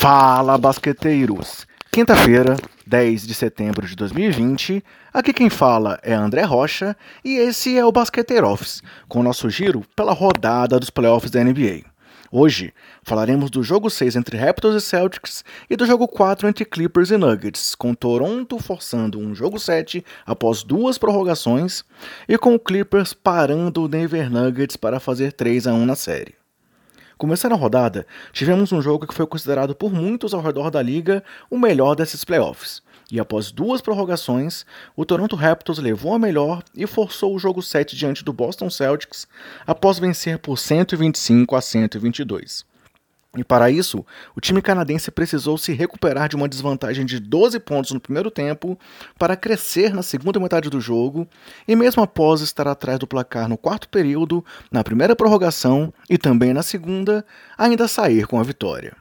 Fala, 0.00 0.56
basqueteiros! 0.56 1.66
Quinta-feira, 1.92 2.56
10 2.86 3.26
de 3.26 3.34
setembro 3.34 3.86
de 3.86 3.94
2020, 3.94 4.82
aqui 5.12 5.30
quem 5.30 5.50
fala 5.50 6.00
é 6.02 6.14
André 6.14 6.40
Rocha 6.40 6.96
e 7.22 7.36
esse 7.36 7.76
é 7.76 7.84
o 7.84 7.92
Basqueteiro 7.92 8.48
Office, 8.48 8.82
com 9.06 9.20
o 9.20 9.22
nosso 9.22 9.50
giro 9.50 9.82
pela 9.94 10.14
rodada 10.14 10.80
dos 10.80 10.88
playoffs 10.88 11.30
da 11.30 11.44
NBA. 11.44 11.82
Hoje 12.32 12.72
falaremos 13.02 13.50
do 13.50 13.62
jogo 13.62 13.90
6 13.90 14.16
entre 14.16 14.38
Raptors 14.38 14.74
e 14.74 14.80
Celtics 14.80 15.44
e 15.68 15.76
do 15.76 15.84
jogo 15.84 16.08
4 16.08 16.48
entre 16.48 16.64
Clippers 16.64 17.10
e 17.10 17.18
Nuggets, 17.18 17.74
com 17.74 17.92
Toronto 17.92 18.58
forçando 18.58 19.18
um 19.18 19.34
jogo 19.34 19.60
7 19.60 20.02
após 20.24 20.62
duas 20.62 20.96
prorrogações 20.96 21.84
e 22.26 22.38
com 22.38 22.54
o 22.54 22.58
Clippers 22.58 23.12
parando 23.12 23.82
o 23.82 23.88
Denver 23.88 24.30
Nuggets 24.32 24.78
para 24.78 24.98
fazer 24.98 25.34
3 25.34 25.66
a 25.66 25.74
1 25.74 25.84
na 25.84 25.94
série. 25.94 26.39
Começando 27.20 27.52
a 27.52 27.56
rodada, 27.56 28.06
tivemos 28.32 28.72
um 28.72 28.80
jogo 28.80 29.06
que 29.06 29.12
foi 29.12 29.26
considerado 29.26 29.74
por 29.74 29.92
muitos 29.92 30.32
ao 30.32 30.40
redor 30.40 30.70
da 30.70 30.80
liga 30.80 31.22
o 31.50 31.58
melhor 31.58 31.94
desses 31.94 32.24
playoffs. 32.24 32.82
E 33.12 33.20
após 33.20 33.52
duas 33.52 33.82
prorrogações, 33.82 34.64
o 34.96 35.04
Toronto 35.04 35.36
Raptors 35.36 35.78
levou 35.78 36.14
a 36.14 36.18
melhor 36.18 36.62
e 36.74 36.86
forçou 36.86 37.34
o 37.34 37.38
jogo 37.38 37.60
7 37.60 37.94
diante 37.94 38.24
do 38.24 38.32
Boston 38.32 38.70
Celtics 38.70 39.28
após 39.66 39.98
vencer 39.98 40.38
por 40.38 40.56
125 40.56 41.54
a 41.54 41.60
122. 41.60 42.69
E 43.36 43.44
para 43.44 43.70
isso, 43.70 44.04
o 44.34 44.40
time 44.40 44.60
canadense 44.60 45.08
precisou 45.08 45.56
se 45.56 45.72
recuperar 45.72 46.28
de 46.28 46.34
uma 46.34 46.48
desvantagem 46.48 47.06
de 47.06 47.20
12 47.20 47.60
pontos 47.60 47.92
no 47.92 48.00
primeiro 48.00 48.28
tempo 48.28 48.76
para 49.16 49.36
crescer 49.36 49.94
na 49.94 50.02
segunda 50.02 50.40
metade 50.40 50.68
do 50.68 50.80
jogo 50.80 51.28
e, 51.66 51.76
mesmo 51.76 52.02
após 52.02 52.40
estar 52.40 52.66
atrás 52.66 52.98
do 52.98 53.06
placar 53.06 53.48
no 53.48 53.56
quarto 53.56 53.88
período, 53.88 54.44
na 54.70 54.82
primeira 54.82 55.14
prorrogação 55.14 55.94
e 56.08 56.18
também 56.18 56.52
na 56.52 56.62
segunda, 56.62 57.24
ainda 57.56 57.86
sair 57.86 58.26
com 58.26 58.40
a 58.40 58.42
vitória. 58.42 58.96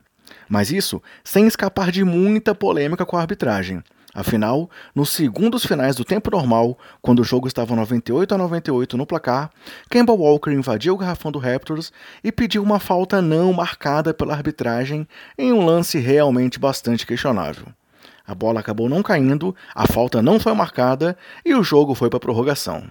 Mas 0.47 0.72
isso 0.72 1.02
sem 1.23 1.47
escapar 1.47 1.91
de 1.91 2.03
muita 2.03 2.53
polêmica 2.53 3.07
com 3.07 3.17
a 3.17 3.22
arbitragem. 3.22 3.83
Afinal, 4.14 4.70
nos 4.96 5.12
segundos 5.12 5.64
finais 5.64 5.96
do 5.96 6.04
tempo 6.04 6.32
normal, 6.32 6.78
quando 7.00 7.20
o 7.20 7.24
jogo 7.24 7.48
estava 7.48 7.76
98 7.76 8.34
a 8.34 8.38
98 8.40 8.98
no 8.98 9.06
placar, 9.06 9.52
Kemba 9.90 10.14
Walker 10.14 10.52
invadiu 10.52 10.96
o 10.96 10.98
garrafão 10.98 11.32
do 11.32 11.38
Raptors 11.38 11.92
e 12.24 12.32
pediu 12.32 12.64
uma 12.64 12.80
falta 12.80 13.22
não 13.22 13.54
marcada 13.54 14.12
pela 14.12 14.34
arbitragem 14.34 15.08
em 15.38 15.54
um 15.54 15.64
lance 15.64 16.00
realmente 16.00 16.58
bastante 16.58 17.06
questionável. 17.06 17.68
A 18.26 18.34
bola 18.34 18.60
acabou 18.60 18.90
não 18.90 19.04
caindo, 19.04 19.56
a 19.76 19.88
falta 19.88 20.22
não 20.22 20.40
foi 20.40 20.54
marcada 20.54 21.16
e 21.46 21.54
o 21.54 21.64
jogo 21.64 21.94
foi 21.94 22.10
para 22.10 22.20
prorrogação. 22.20 22.90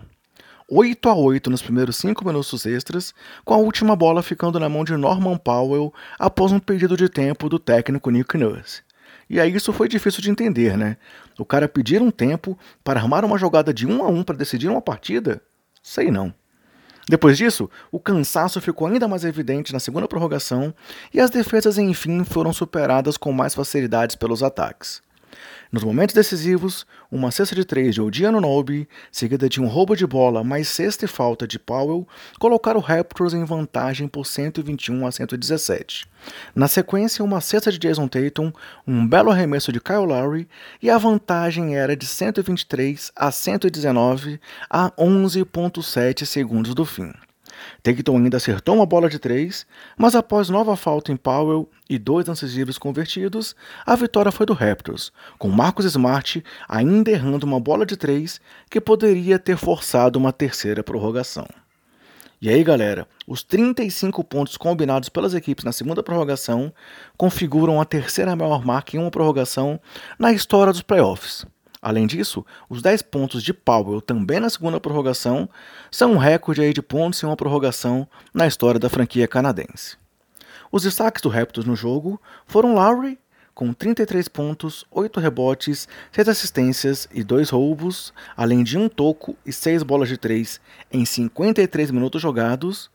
8 0.71 1.09
a 1.09 1.15
8 1.15 1.49
nos 1.49 1.63
primeiros 1.63 1.97
5 1.97 2.25
minutos 2.27 2.67
extras, 2.67 3.15
com 3.45 3.55
a 3.55 3.57
última 3.57 3.97
bola 3.97 4.23
ficando 4.23 4.61
na 4.61 4.69
mão 4.69 4.85
de 4.85 4.97
Norman 4.97 5.37
Powell 5.39 5.93
após 6.19 6.53
um 6.53 6.59
pedido 6.59 6.97
de 6.97 7.09
tempo 7.09 7.49
do 7.49 7.59
técnico 7.59 8.11
Nick 8.11 8.37
Nurse. 8.37 8.88
E 9.29 9.41
aí 9.41 9.55
isso 9.55 9.73
foi 9.73 9.89
difícil 9.89 10.23
de 10.23 10.31
entender, 10.31 10.77
né? 10.77 10.97
O 11.39 11.45
cara 11.45 11.69
pedir 11.69 12.01
um 12.01 12.11
tempo 12.11 12.59
para 12.83 13.01
armar 13.01 13.25
uma 13.25 13.39
jogada 13.39 13.73
de 13.73 13.87
um 13.87 14.03
a 14.03 14.09
um 14.09 14.23
para 14.23 14.37
decidir 14.37 14.69
uma 14.69 14.81
partida? 14.81 15.43
Sei 15.83 16.11
não. 16.11 16.35
Depois 17.09 17.39
disso, 17.39 17.71
o 17.91 17.99
cansaço 17.99 18.61
ficou 18.61 18.87
ainda 18.87 19.09
mais 19.09 19.25
evidente 19.25 19.73
na 19.73 19.81
segunda 19.81 20.07
prorrogação 20.07 20.75
e 21.13 21.21
as 21.21 21.31
defesas 21.31 21.79
enfim 21.79 22.23
foram 22.23 22.53
superadas 22.53 23.17
com 23.17 23.33
mais 23.33 23.55
facilidades 23.55 24.15
pelos 24.15 24.43
ataques. 24.43 25.03
Nos 25.71 25.85
momentos 25.85 26.15
decisivos, 26.15 26.87
uma 27.13 27.31
cesta 27.31 27.55
de 27.55 27.63
três 27.63 27.95
de 27.95 28.01
Odiano 28.01 28.41
Nobi, 28.41 28.89
seguida 29.13 29.51
de 29.51 29.61
um 29.61 29.67
roubo 29.67 29.95
de 29.95 30.07
bola 30.07 30.43
mais 30.43 30.67
cesta 30.67 31.05
e 31.05 31.09
falta 31.09 31.47
de 31.47 31.59
Powell, 31.59 32.09
colocaram 32.41 32.81
o 32.81 32.83
Raptors 32.83 33.35
em 33.35 33.45
vantagem 33.45 34.09
por 34.09 34.25
121 34.25 35.07
a 35.07 35.13
117. 35.13 36.07
Na 36.55 36.69
sequência, 36.69 37.23
uma 37.23 37.43
cesta 37.43 37.71
de 37.71 37.79
Jason 37.79 38.09
Tatum, 38.09 38.51
um 38.87 39.07
belo 39.07 39.31
arremesso 39.31 39.71
de 39.71 39.79
Kyle 39.79 40.07
Lowry 40.07 40.49
e 40.81 40.89
a 40.89 40.97
vantagem 40.97 41.77
era 41.77 41.95
de 41.95 42.07
123 42.07 43.13
a 43.15 43.31
119 43.31 44.41
a 44.71 44.91
11.7 44.93 46.25
segundos 46.25 46.75
do 46.75 46.87
fim. 46.87 47.13
Tatum 47.83 48.17
ainda 48.17 48.37
acertou 48.37 48.75
uma 48.75 48.87
bola 48.87 49.09
de 49.09 49.19
três, 49.19 49.67
mas 49.97 50.15
após 50.15 50.49
nova 50.49 50.77
falta 50.77 51.13
em 51.13 51.17
Powell 51.17 51.69
e 51.89 51.99
dois 51.99 52.27
lances 52.27 52.55
livres 52.55 52.79
convertidos, 52.79 53.55
a 53.87 53.95
vitória 53.97 54.33
foi 54.33 54.47
do 54.47 54.53
Raptors, 54.53 55.13
com 55.39 55.49
Marcus 55.49 55.87
Smart 55.87 56.43
ainda 56.69 57.11
errando 57.11 57.47
uma 57.47 57.61
bola 57.61 57.87
de 57.87 57.97
três 57.97 58.41
que 58.71 58.81
poderia 58.81 59.39
ter 59.39 59.57
forçado 59.57 60.19
uma 60.19 60.33
terceira 60.33 60.83
prorrogação. 60.83 61.47
E 62.41 62.49
aí, 62.49 62.63
galera, 62.63 63.09
os 63.27 63.43
35 63.43 64.23
pontos 64.23 64.57
combinados 64.57 65.09
pelas 65.09 65.35
equipes 65.35 65.65
na 65.65 65.73
segunda 65.73 66.05
prorrogação 66.05 66.73
configuram 67.17 67.81
a 67.81 67.85
terceira 67.85 68.37
maior 68.37 68.65
marca 68.65 68.97
em 68.97 69.01
uma 69.01 69.11
prorrogação 69.11 69.81
na 70.17 70.33
história 70.33 70.73
dos 70.73 70.83
playoffs. 70.83 71.45
Além 71.81 72.07
disso, 72.07 72.45
os 72.69 72.83
10 72.83 73.03
pontos 73.03 73.43
de 73.43 73.55
Powell 73.55 74.01
também 74.01 74.41
na 74.41 74.51
segunda 74.51 74.81
prorrogação 74.81 75.49
são 75.91 76.13
um 76.13 76.19
recorde 76.19 76.73
de 76.73 76.83
pontos 76.83 77.23
em 77.23 77.27
uma 77.27 77.37
prorrogação 77.37 78.07
na 78.35 78.47
história 78.47 78.81
da 78.81 78.91
franquia 78.91 79.29
canadense. 79.29 79.97
Os 80.73 80.83
destaques 80.83 81.23
do 81.23 81.29
Raptors 81.29 81.67
no 81.67 81.77
jogo 81.77 82.21
foram 82.47 82.75
Lowry, 82.75 83.19
com 83.55 83.73
33 83.73 84.29
pontos, 84.29 84.85
8 84.91 85.19
rebotes, 85.19 85.89
6 86.13 86.29
assistências 86.29 87.09
e 87.13 87.25
2 87.25 87.51
roubos, 87.51 88.13
além 88.37 88.63
de 88.63 88.77
um 88.77 88.89
toco 88.89 89.37
e 89.47 89.53
6 89.53 89.83
bolas 89.83 90.09
de 90.09 90.17
3 90.17 90.61
em 90.93 91.05
53 91.05 91.91
minutos 91.91 92.21
jogados, 92.21 92.91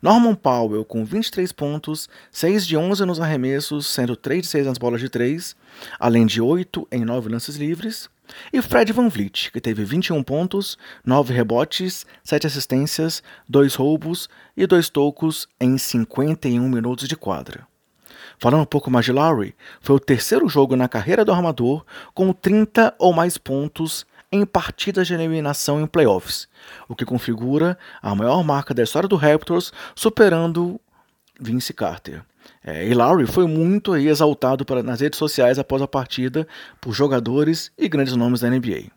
Norman 0.00 0.34
Powell 0.34 0.84
com 0.84 1.04
23 1.04 1.50
pontos, 1.52 2.08
6 2.30 2.66
de 2.66 2.76
11 2.76 3.04
nos 3.04 3.20
arremessos, 3.20 3.86
sendo 3.86 4.16
3 4.16 4.42
de 4.42 4.48
6 4.48 4.66
nas 4.66 4.78
bolas 4.78 5.00
de 5.00 5.08
3, 5.08 5.56
além 5.98 6.26
de 6.26 6.40
8 6.40 6.86
em 6.92 7.04
9 7.04 7.28
lances 7.28 7.56
livres. 7.56 8.08
E 8.52 8.60
Fred 8.62 8.92
Van 8.92 9.08
Vliet, 9.08 9.50
que 9.52 9.60
teve 9.60 9.84
21 9.84 10.22
pontos, 10.22 10.76
9 11.04 11.32
rebotes, 11.32 12.06
7 12.24 12.46
assistências, 12.46 13.22
2 13.48 13.74
roubos 13.74 14.28
e 14.56 14.66
2 14.66 14.88
tocos 14.88 15.48
em 15.60 15.76
51 15.76 16.68
minutos 16.68 17.08
de 17.08 17.16
quadra. 17.16 17.66
Falando 18.38 18.62
um 18.62 18.66
pouco 18.66 18.90
mais 18.90 19.04
de 19.04 19.12
Lowry, 19.12 19.54
foi 19.80 19.96
o 19.96 20.00
terceiro 20.00 20.48
jogo 20.48 20.76
na 20.76 20.88
carreira 20.88 21.24
do 21.24 21.32
armador 21.32 21.84
com 22.12 22.32
30 22.32 22.94
ou 22.98 23.12
mais 23.12 23.38
pontos 23.38 24.06
em 24.30 24.44
partidas 24.44 25.06
de 25.06 25.14
eliminação 25.14 25.80
em 25.80 25.86
playoffs, 25.86 26.48
o 26.88 26.94
que 26.94 27.04
configura 27.04 27.78
a 28.02 28.14
maior 28.14 28.42
marca 28.42 28.74
da 28.74 28.82
história 28.82 29.08
do 29.08 29.16
Raptors, 29.16 29.72
superando 29.94 30.80
Vince 31.40 31.72
Carter. 31.72 32.22
É, 32.64 32.86
e 32.86 32.94
Lowry 32.94 33.26
foi 33.26 33.46
muito 33.46 33.92
aí, 33.92 34.08
exaltado 34.08 34.64
nas 34.82 35.00
redes 35.00 35.18
sociais 35.18 35.58
após 35.58 35.80
a 35.80 35.88
partida 35.88 36.46
por 36.80 36.92
jogadores 36.92 37.70
e 37.78 37.88
grandes 37.88 38.16
nomes 38.16 38.40
da 38.40 38.50
NBA. 38.50 38.90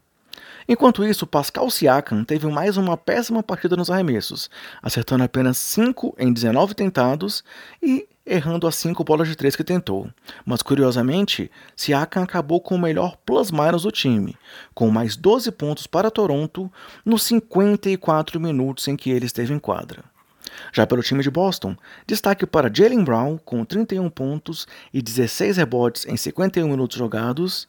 Enquanto 0.72 1.04
isso, 1.04 1.26
Pascal 1.26 1.68
Siakam 1.72 2.24
teve 2.24 2.46
mais 2.46 2.78
uma 2.78 2.96
péssima 2.96 3.42
partida 3.42 3.76
nos 3.76 3.90
arremessos, 3.90 4.52
acertando 4.84 5.24
apenas 5.24 5.58
5 5.58 6.16
em 6.20 6.32
19 6.32 6.76
tentados 6.76 7.44
e 7.82 8.08
errando 8.24 8.68
as 8.68 8.76
5 8.76 9.04
bolas 9.04 9.28
de 9.28 9.36
3 9.36 9.56
que 9.56 9.64
tentou. 9.64 10.08
Mas 10.46 10.62
curiosamente, 10.62 11.50
Siakam 11.76 12.22
acabou 12.22 12.62
com 12.62 12.76
o 12.76 12.80
melhor 12.80 13.18
plus-minus 13.26 13.82
do 13.82 13.92
time, 13.92 14.38
com 14.76 14.92
mais 14.92 15.16
12 15.16 15.52
pontos 15.54 15.88
para 15.88 16.12
Toronto 16.12 16.72
nos 17.04 17.24
54 17.24 18.40
minutos 18.40 18.88
em 18.88 18.96
que 18.96 19.10
ele 19.10 19.26
esteve 19.26 19.52
em 19.52 19.60
quadra. 19.60 20.04
Já 20.72 20.86
pelo 20.86 21.02
time 21.02 21.24
de 21.24 21.30
Boston, 21.30 21.76
destaque 22.06 22.46
para 22.46 22.72
Jalen 22.74 23.04
Brown, 23.04 23.38
com 23.38 23.64
31 23.66 24.10
pontos 24.10 24.68
e 24.94 25.02
16 25.02 25.58
rebotes 25.58 26.06
em 26.06 26.18
51 26.18 26.68
minutos 26.68 26.98
jogados, 26.98 27.68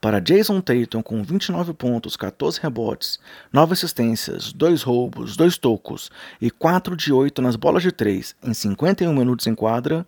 para 0.00 0.20
Jason 0.20 0.60
Tatum 0.60 1.02
com 1.02 1.22
29 1.22 1.72
pontos, 1.72 2.16
14 2.16 2.60
rebotes, 2.60 3.18
9 3.52 3.72
assistências, 3.72 4.52
2 4.52 4.82
roubos, 4.82 5.36
2 5.36 5.58
tocos 5.58 6.10
e 6.40 6.50
4 6.50 6.96
de 6.96 7.12
8 7.12 7.40
nas 7.42 7.56
bolas 7.56 7.82
de 7.82 7.90
3 7.90 8.36
em 8.42 8.54
51 8.54 9.12
minutos 9.14 9.46
em 9.46 9.54
quadra. 9.54 10.06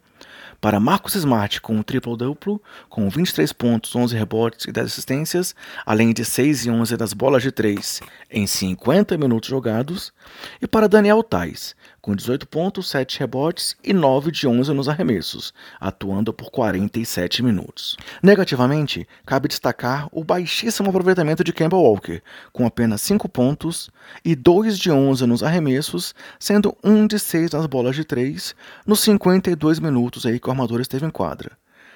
Para 0.61 0.81
Marcus 0.81 1.15
Smart 1.15 1.61
com 1.61 1.77
um 1.77 1.83
triplo-duplo, 1.83 2.61
com 2.89 3.09
23 3.09 3.53
pontos, 3.53 3.95
11 3.95 4.17
rebotes 4.17 4.67
e 4.67 4.73
10 4.73 4.87
assistências, 4.87 5.55
além 5.87 6.13
de 6.13 6.25
6 6.25 6.67
e 6.67 6.71
11 6.71 6.97
das 6.97 7.13
bolas 7.13 7.43
de 7.43 7.53
3 7.53 8.01
em 8.31 8.47
50 8.47 9.17
minutos 9.17 9.49
jogados. 9.49 10.13
E 10.61 10.67
para 10.67 10.89
Daniel 10.89 11.23
Tais, 11.23 11.77
com 12.01 12.17
18 12.17 12.49
pontos, 12.49 12.89
7 12.89 13.21
rebotes 13.21 13.77
e 13.85 13.93
9 13.93 14.33
de 14.33 14.49
11 14.49 14.73
nos 14.73 14.89
arremessos, 14.89 15.53
atuando 15.79 16.33
por 16.33 16.51
47 16.51 17.43
minutos. 17.43 17.97
Negativamente, 18.23 19.07
cabe 19.27 19.47
destacar 19.47 20.09
o 20.11 20.25
baixíssimo 20.25 20.89
aproveitamento 20.89 21.45
de 21.45 21.53
Kemba 21.53 21.77
Walker, 21.77 22.23
com 22.53 22.67
apenas 22.67 23.03
5 23.03 23.29
pontos 23.29 23.91
e 24.25 24.35
2 24.35 24.79
de 24.79 24.91
11 24.91 25.27
nos 25.27 25.43
arremessos, 25.43 26.15
sendo 26.41 26.77
1 26.83 27.07
de 27.07 27.19
6 27.19 27.51
nas 27.51 27.67
bolas 27.67 27.95
de 27.95 28.05
3, 28.05 28.55
nos 28.87 29.01
52 29.01 29.79
minutos 29.79 30.08
aí 30.27 30.39
que 30.39 30.49
o 30.49 30.51
armador 30.51 30.81
esteve 30.81 31.07
em 31.07 31.11
quadra. 31.11 31.53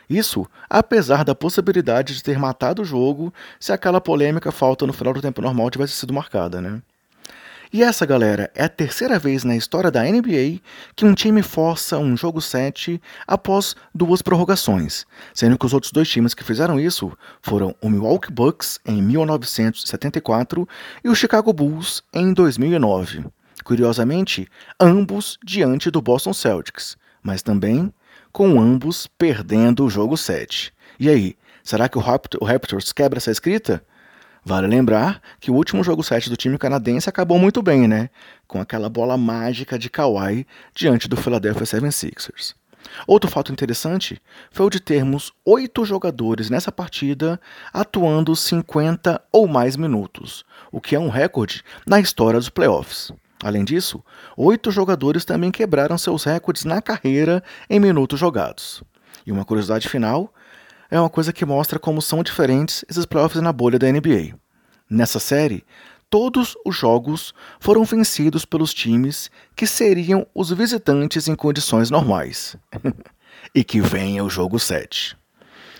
Isso 0.08 0.46
apesar 0.68 1.24
da 1.24 1.34
possibilidade 1.34 2.14
de 2.14 2.22
ter 2.22 2.38
matado 2.38 2.82
o 2.82 2.84
jogo 2.84 3.32
se 3.58 3.72
aquela 3.72 4.00
polêmica 4.00 4.50
falta 4.50 4.86
no 4.86 4.92
final 4.92 5.14
do 5.14 5.22
tempo 5.22 5.40
normal 5.40 5.70
tivesse 5.70 5.94
sido 5.94 6.12
marcada, 6.12 6.60
né? 6.60 6.82
E 7.74 7.82
essa, 7.82 8.04
galera, 8.04 8.50
é 8.54 8.64
a 8.64 8.68
terceira 8.68 9.18
vez 9.18 9.44
na 9.44 9.56
história 9.56 9.90
da 9.90 10.02
NBA 10.02 10.60
que 10.94 11.06
um 11.06 11.14
time 11.14 11.42
força 11.42 11.96
um 11.96 12.14
jogo 12.14 12.38
7 12.38 13.00
após 13.26 13.74
duas 13.94 14.20
prorrogações, 14.20 15.06
sendo 15.32 15.56
que 15.56 15.64
os 15.64 15.72
outros 15.72 15.90
dois 15.90 16.06
times 16.06 16.34
que 16.34 16.44
fizeram 16.44 16.78
isso 16.78 17.10
foram 17.40 17.74
o 17.80 17.88
Milwaukee 17.88 18.30
Bucks 18.30 18.78
em 18.84 19.00
1974 19.00 20.68
e 21.02 21.08
o 21.08 21.14
Chicago 21.14 21.50
Bulls 21.50 22.02
em 22.12 22.34
2009. 22.34 23.24
Curiosamente, 23.64 24.46
ambos 24.78 25.38
diante 25.42 25.90
do 25.90 26.02
Boston 26.02 26.34
Celtics, 26.34 26.98
mas 27.22 27.42
também 27.42 27.90
com 28.32 28.58
ambos 28.60 29.06
perdendo 29.06 29.84
o 29.84 29.90
jogo 29.90 30.16
7. 30.16 30.72
E 30.98 31.08
aí, 31.08 31.36
será 31.62 31.88
que 31.88 31.98
o 31.98 32.00
Raptors 32.00 32.92
quebra 32.92 33.18
essa 33.18 33.30
escrita? 33.30 33.84
Vale 34.44 34.66
lembrar 34.66 35.20
que 35.38 35.50
o 35.50 35.54
último 35.54 35.84
jogo 35.84 36.02
7 36.02 36.28
do 36.28 36.36
time 36.36 36.58
canadense 36.58 37.08
acabou 37.08 37.38
muito 37.38 37.62
bem, 37.62 37.86
né? 37.86 38.10
Com 38.48 38.60
aquela 38.60 38.88
bola 38.88 39.16
mágica 39.16 39.78
de 39.78 39.88
Kawhi 39.88 40.46
diante 40.74 41.06
do 41.08 41.16
Philadelphia 41.16 41.64
76ers. 41.64 42.54
Outro 43.06 43.30
fato 43.30 43.52
interessante 43.52 44.20
foi 44.50 44.66
o 44.66 44.70
de 44.70 44.80
termos 44.80 45.32
oito 45.44 45.84
jogadores 45.84 46.50
nessa 46.50 46.72
partida 46.72 47.40
atuando 47.72 48.34
50 48.34 49.22
ou 49.30 49.46
mais 49.46 49.76
minutos, 49.76 50.44
o 50.72 50.80
que 50.80 50.96
é 50.96 50.98
um 50.98 51.08
recorde 51.08 51.62
na 51.86 52.00
história 52.00 52.40
dos 52.40 52.48
playoffs. 52.48 53.12
Além 53.42 53.64
disso, 53.64 54.02
oito 54.36 54.70
jogadores 54.70 55.24
também 55.24 55.50
quebraram 55.50 55.98
seus 55.98 56.24
recordes 56.24 56.64
na 56.64 56.80
carreira 56.80 57.42
em 57.68 57.80
minutos 57.80 58.18
jogados. 58.18 58.82
E 59.26 59.32
uma 59.32 59.44
curiosidade 59.44 59.88
final 59.88 60.32
é 60.90 60.98
uma 60.98 61.10
coisa 61.10 61.32
que 61.32 61.44
mostra 61.44 61.78
como 61.78 62.00
são 62.00 62.22
diferentes 62.22 62.84
esses 62.88 63.04
playoffs 63.04 63.42
na 63.42 63.52
bolha 63.52 63.78
da 63.78 63.90
NBA. 63.90 64.34
Nessa 64.88 65.18
série, 65.18 65.64
todos 66.08 66.54
os 66.64 66.76
jogos 66.76 67.34
foram 67.58 67.84
vencidos 67.84 68.44
pelos 68.44 68.72
times 68.72 69.30
que 69.56 69.66
seriam 69.66 70.26
os 70.34 70.50
visitantes 70.50 71.26
em 71.28 71.34
condições 71.34 71.90
normais. 71.90 72.56
e 73.54 73.64
que 73.64 73.80
venha 73.80 74.24
o 74.24 74.30
jogo 74.30 74.58
7. 74.58 75.16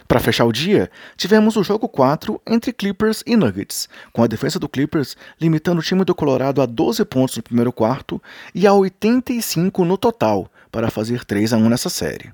Para 0.06 0.20
fechar 0.20 0.44
o 0.44 0.52
dia, 0.52 0.90
tivemos 1.16 1.56
o 1.56 1.62
jogo 1.62 1.88
4 1.88 2.40
entre 2.46 2.72
Clippers 2.72 3.22
e 3.26 3.36
Nuggets, 3.36 3.88
com 4.12 4.22
a 4.22 4.26
defesa 4.26 4.58
do 4.58 4.68
Clippers 4.68 5.16
limitando 5.40 5.80
o 5.80 5.84
time 5.84 6.04
do 6.04 6.14
Colorado 6.14 6.60
a 6.60 6.66
12 6.66 7.04
pontos 7.04 7.36
no 7.36 7.42
primeiro 7.42 7.72
quarto 7.72 8.22
e 8.54 8.66
a 8.66 8.72
85 8.74 9.84
no 9.84 9.96
total, 9.96 10.50
para 10.70 10.90
fazer 10.90 11.24
3 11.24 11.52
a 11.52 11.56
1 11.56 11.68
nessa 11.68 11.88
série. 11.88 12.32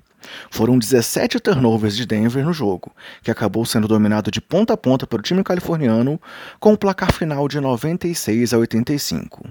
Foram 0.51 0.77
17 0.77 1.39
turnovers 1.39 1.95
de 1.95 2.05
Denver 2.05 2.43
no 2.43 2.53
jogo, 2.53 2.91
que 3.23 3.31
acabou 3.31 3.65
sendo 3.65 3.87
dominado 3.87 4.29
de 4.29 4.41
ponta 4.41 4.73
a 4.73 4.77
ponta 4.77 5.07
pelo 5.07 5.21
time 5.21 5.43
californiano, 5.43 6.19
com 6.59 6.71
o 6.71 6.73
um 6.73 6.75
placar 6.75 7.13
final 7.13 7.47
de 7.47 7.59
96 7.59 8.53
a 8.53 8.57
85. 8.57 9.45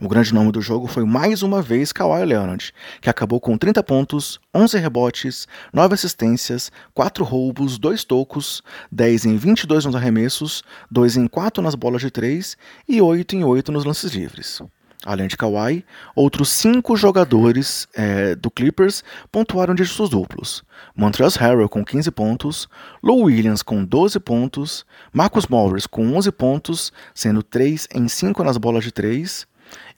O 0.00 0.08
grande 0.08 0.34
nome 0.34 0.52
do 0.52 0.60
jogo 0.60 0.86
foi 0.86 1.04
mais 1.04 1.42
uma 1.42 1.62
vez 1.62 1.92
Kawhi 1.92 2.24
Leonard, 2.24 2.72
que 3.00 3.10
acabou 3.10 3.40
com 3.40 3.56
30 3.56 3.82
pontos, 3.82 4.40
11 4.54 4.78
rebotes, 4.78 5.48
9 5.72 5.94
assistências, 5.94 6.70
4 6.94 7.24
roubos, 7.24 7.78
2 7.78 8.04
tocos, 8.04 8.62
10 8.90 9.26
em 9.26 9.36
22 9.36 9.84
nos 9.84 9.94
arremessos, 9.94 10.62
2 10.90 11.16
em 11.16 11.26
4 11.26 11.62
nas 11.62 11.74
bolas 11.74 12.00
de 12.00 12.10
3 12.10 12.56
e 12.88 13.00
8 13.00 13.36
em 13.36 13.44
8 13.44 13.72
nos 13.72 13.84
lances 13.84 14.12
livres. 14.12 14.62
Além 15.04 15.26
de 15.26 15.36
Kawhi, 15.36 15.84
outros 16.14 16.48
cinco 16.50 16.96
jogadores 16.96 17.88
é, 17.92 18.36
do 18.36 18.48
Clippers 18.48 19.02
pontuaram 19.32 19.76
seus 19.76 20.08
duplos. 20.08 20.62
Montrezl 20.94 21.40
Harrell 21.40 21.68
com 21.68 21.84
15 21.84 22.10
pontos, 22.12 22.68
Lou 23.02 23.24
Williams 23.24 23.62
com 23.62 23.84
12 23.84 24.20
pontos, 24.20 24.86
Marcus 25.12 25.48
Morris 25.48 25.88
com 25.88 26.14
11 26.14 26.30
pontos, 26.30 26.92
sendo 27.12 27.42
3 27.42 27.88
em 27.92 28.06
5 28.06 28.44
nas 28.44 28.56
bolas 28.56 28.84
de 28.84 28.92
3, 28.92 29.44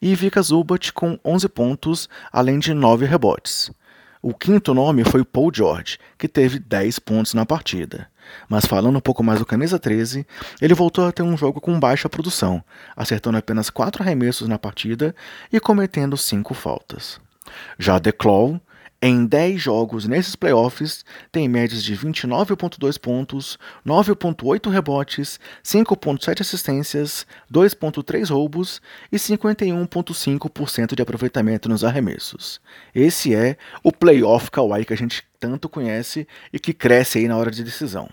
e 0.01 0.13
Vika 0.15 0.41
Zubat 0.41 0.93
com 0.93 1.19
11 1.23 1.49
pontos, 1.49 2.09
além 2.31 2.59
de 2.59 2.73
9 2.73 3.05
rebotes. 3.05 3.71
O 4.21 4.33
quinto 4.33 4.73
nome 4.73 5.03
foi 5.03 5.23
Paul 5.23 5.51
George, 5.53 5.99
que 6.17 6.27
teve 6.27 6.57
10 6.57 6.99
pontos 6.99 7.33
na 7.33 7.45
partida. 7.45 8.07
Mas 8.49 8.65
falando 8.65 8.97
um 8.97 9.01
pouco 9.01 9.23
mais 9.23 9.39
do 9.39 9.45
camisa 9.45 9.77
13, 9.77 10.25
ele 10.59 10.73
voltou 10.73 11.05
a 11.05 11.11
ter 11.11 11.21
um 11.21 11.37
jogo 11.37 11.61
com 11.61 11.79
baixa 11.79 12.09
produção, 12.09 12.63
acertando 12.95 13.37
apenas 13.37 13.69
4 13.69 14.01
arremessos 14.01 14.47
na 14.47 14.57
partida 14.57 15.15
e 15.53 15.59
cometendo 15.59 16.17
5 16.17 16.53
faltas. 16.53 17.19
Já 17.77 17.99
The 17.99 18.11
Claw 18.11 18.59
em 19.07 19.25
10 19.25 19.61
jogos 19.61 20.07
nesses 20.07 20.35
playoffs, 20.35 21.05
tem 21.31 21.47
médias 21.47 21.83
de 21.83 21.95
29,2 21.95 22.99
pontos, 22.99 23.59
9,8 23.85 24.69
rebotes, 24.71 25.39
5,7 25.63 26.41
assistências, 26.41 27.27
2,3 27.51 28.29
roubos 28.31 28.81
e 29.11 29.17
51,5% 29.17 30.95
de 30.95 31.01
aproveitamento 31.01 31.69
nos 31.69 31.83
arremessos. 31.83 32.59
Esse 32.95 33.35
é 33.35 33.57
o 33.83 33.91
playoff 33.91 34.49
Kawhi 34.49 34.85
que 34.85 34.93
a 34.93 34.97
gente 34.97 35.23
tanto 35.39 35.69
conhece 35.69 36.27
e 36.51 36.59
que 36.59 36.73
cresce 36.73 37.19
aí 37.19 37.27
na 37.27 37.37
hora 37.37 37.51
de 37.51 37.63
decisão. 37.63 38.09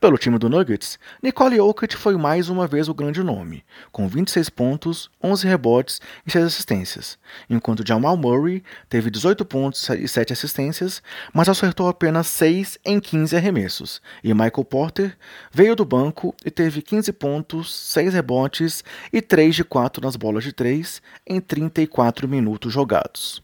Pelo 0.00 0.18
time 0.18 0.38
do 0.38 0.48
Nuggets, 0.48 0.98
Nicole 1.22 1.56
Jokic 1.56 1.96
foi 1.96 2.16
mais 2.16 2.48
uma 2.48 2.66
vez 2.66 2.88
o 2.88 2.94
grande 2.94 3.22
nome, 3.22 3.64
com 3.90 4.06
26 4.06 4.50
pontos, 4.50 5.10
11 5.22 5.48
rebotes 5.48 6.00
e 6.26 6.30
6 6.30 6.44
assistências, 6.44 7.18
enquanto 7.48 7.86
Jamal 7.86 8.16
Murray 8.16 8.62
teve 8.88 9.10
18 9.10 9.44
pontos 9.44 9.88
e 9.88 10.06
7 10.06 10.32
assistências, 10.32 11.02
mas 11.32 11.48
acertou 11.48 11.88
apenas 11.88 12.26
6 12.28 12.78
em 12.84 13.00
15 13.00 13.34
arremessos, 13.34 14.02
e 14.22 14.32
Michael 14.34 14.64
Porter 14.64 15.16
veio 15.50 15.74
do 15.74 15.84
banco 15.84 16.34
e 16.44 16.50
teve 16.50 16.82
15 16.82 17.10
pontos, 17.12 17.74
6 17.74 18.12
rebotes 18.12 18.84
e 19.12 19.22
3 19.22 19.54
de 19.54 19.64
4 19.64 20.04
nas 20.04 20.16
bolas 20.16 20.44
de 20.44 20.52
3 20.52 21.00
em 21.26 21.40
34 21.40 22.28
minutos 22.28 22.72
jogados. 22.72 23.42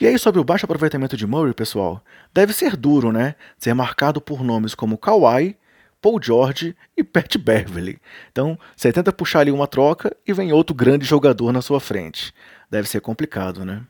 E 0.00 0.06
aí, 0.06 0.18
sobre 0.18 0.40
o 0.40 0.44
baixo 0.44 0.66
aproveitamento 0.66 1.16
de 1.16 1.26
Murray, 1.26 1.54
pessoal, 1.54 2.02
deve 2.32 2.52
ser 2.52 2.76
duro, 2.76 3.12
né? 3.12 3.36
Ser 3.56 3.74
marcado 3.74 4.20
por 4.20 4.42
nomes 4.42 4.74
como 4.74 4.98
Kawhi, 4.98 5.56
Paul 6.04 6.20
George 6.22 6.76
e 6.94 7.02
Pat 7.02 7.38
Beverly. 7.38 7.98
Então, 8.30 8.58
você 8.76 8.92
tenta 8.92 9.10
puxar 9.10 9.40
ali 9.40 9.50
uma 9.50 9.66
troca 9.66 10.14
e 10.26 10.34
vem 10.34 10.52
outro 10.52 10.76
grande 10.76 11.06
jogador 11.06 11.50
na 11.50 11.62
sua 11.62 11.80
frente. 11.80 12.30
Deve 12.70 12.86
ser 12.86 13.00
complicado, 13.00 13.64
né? 13.64 13.80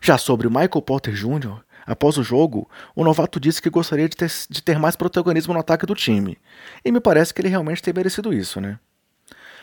Já 0.00 0.16
sobre 0.16 0.46
Michael 0.46 0.80
Porter 0.80 1.12
Jr., 1.12 1.58
após 1.84 2.16
o 2.18 2.22
jogo, 2.22 2.70
o 2.94 3.02
novato 3.02 3.40
disse 3.40 3.60
que 3.60 3.68
gostaria 3.68 4.08
de 4.08 4.16
ter, 4.16 4.30
de 4.48 4.62
ter 4.62 4.78
mais 4.78 4.94
protagonismo 4.94 5.52
no 5.52 5.58
ataque 5.58 5.84
do 5.84 5.94
time. 5.96 6.38
E 6.84 6.92
me 6.92 7.00
parece 7.00 7.34
que 7.34 7.40
ele 7.40 7.48
realmente 7.48 7.82
tem 7.82 7.92
merecido 7.92 8.32
isso, 8.32 8.60
né? 8.60 8.78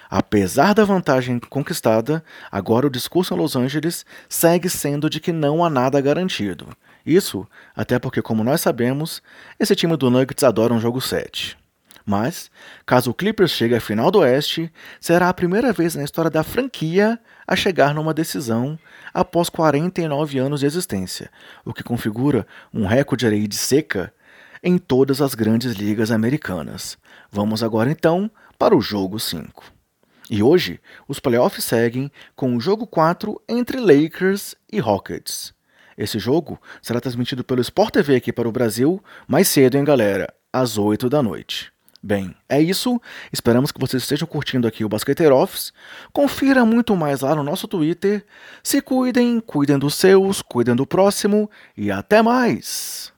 Apesar 0.10 0.74
da 0.74 0.84
vantagem 0.84 1.40
conquistada, 1.40 2.22
agora 2.52 2.88
o 2.88 2.90
discurso 2.90 3.34
em 3.34 3.38
Los 3.38 3.56
Angeles 3.56 4.06
segue 4.28 4.70
sendo 4.70 5.10
de 5.10 5.22
que 5.22 5.32
não 5.32 5.64
há 5.64 5.70
nada 5.70 6.02
garantido. 6.02 6.68
Isso 7.06 7.48
até 7.74 7.98
porque, 7.98 8.22
como 8.22 8.44
nós 8.44 8.60
sabemos, 8.60 9.22
esse 9.58 9.74
time 9.74 9.96
do 9.96 10.12
Nuggets 10.12 10.44
adora 10.44 10.74
um 10.74 10.82
jogo 10.82 11.00
7. 11.00 11.58
Mas, 12.10 12.50
caso 12.86 13.12
o 13.12 13.14
Clippers 13.14 13.52
chegue 13.52 13.76
à 13.76 13.82
final 13.82 14.10
do 14.10 14.20
Oeste, 14.20 14.72
será 14.98 15.28
a 15.28 15.34
primeira 15.34 15.74
vez 15.74 15.94
na 15.94 16.06
história 16.06 16.32
da 16.32 16.42
franquia 16.42 17.20
a 17.46 17.54
chegar 17.54 17.94
numa 17.94 18.14
decisão 18.14 18.80
após 19.14 19.50
49 19.50 20.40
anos 20.40 20.62
de 20.62 20.66
existência, 20.66 21.30
o 21.66 21.74
que 21.74 21.84
configura 21.84 22.48
um 22.74 22.86
recorde 22.86 23.46
de 23.46 23.56
seca 23.58 24.14
em 24.64 24.78
todas 24.78 25.22
as 25.22 25.36
grandes 25.36 25.74
ligas 25.74 26.10
americanas. 26.10 26.98
Vamos 27.30 27.62
agora 27.62 27.92
então 27.92 28.32
para 28.58 28.74
o 28.74 28.80
jogo 28.80 29.20
5. 29.20 29.66
E 30.30 30.42
hoje, 30.42 30.80
os 31.10 31.20
playoffs 31.20 31.66
seguem 31.66 32.10
com 32.38 32.56
o 32.56 32.60
jogo 32.62 32.88
4 32.88 33.38
entre 33.50 33.82
Lakers 33.82 34.56
e 34.72 34.80
Rockets. 34.80 35.54
Esse 35.98 36.20
jogo 36.20 36.58
será 36.82 37.02
transmitido 37.02 37.44
pelo 37.44 37.60
Sport 37.60 37.92
TV 37.92 38.16
aqui 38.16 38.32
para 38.32 38.48
o 38.48 38.52
Brasil 38.52 39.04
mais 39.28 39.50
cedo, 39.50 39.76
hein, 39.76 39.84
galera? 39.84 40.34
Às 40.54 40.78
8 40.78 41.10
da 41.10 41.22
noite. 41.22 41.76
Bem, 42.02 42.34
é 42.48 42.62
isso. 42.62 43.02
Esperamos 43.34 43.72
que 43.72 43.80
vocês 43.80 44.04
estejam 44.04 44.28
curtindo 44.28 44.68
aqui 44.68 44.86
o 44.86 44.90
Basqueteiro 44.90 45.36
Office. 45.36 45.74
Confira 46.14 46.64
muito 46.64 46.96
mais 46.96 47.22
lá 47.22 47.36
no 47.36 47.44
nosso 47.44 47.68
Twitter. 47.68 48.26
Se 48.64 48.82
cuidem, 48.82 49.40
cuidem 49.40 49.80
dos 49.80 49.96
seus, 49.96 50.42
cuidem 50.42 50.76
do 50.76 50.86
próximo 50.86 51.50
e 51.76 51.92
até 51.92 52.22
mais! 52.22 53.17